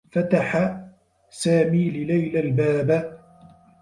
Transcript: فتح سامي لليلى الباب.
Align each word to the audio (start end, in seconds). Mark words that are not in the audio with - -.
فتح 0.11 0.77
سامي 1.29 1.89
لليلى 1.89 2.39
الباب. 2.39 3.17